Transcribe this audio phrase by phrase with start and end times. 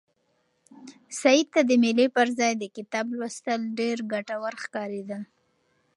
[1.19, 5.21] سعید ته د مېلې پر ځای د کتاب لوستل ډېر ګټور ښکارېدل.